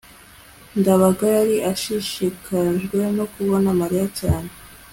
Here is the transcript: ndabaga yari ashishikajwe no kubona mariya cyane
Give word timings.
ndabaga 0.79 1.25
yari 1.37 1.55
ashishikajwe 1.71 2.99
no 3.17 3.25
kubona 3.33 3.69
mariya 3.79 4.05
cyane 4.19 4.49